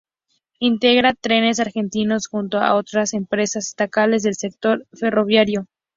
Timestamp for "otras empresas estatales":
2.73-4.23